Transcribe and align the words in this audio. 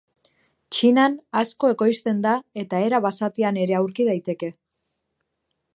Txinan 0.75 1.17
asko 1.41 1.69
ekoizten 1.73 2.23
da 2.25 2.33
eta 2.63 2.81
era 2.89 3.01
basatian 3.09 3.61
ere 3.67 3.79
aurki 3.83 4.09
daiteke. 4.13 4.51